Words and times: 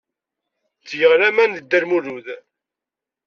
Ttgeɣ 0.79 1.13
laman 1.19 1.51
deg 1.55 1.63
Dda 1.65 1.79
Lmulud. 1.83 2.27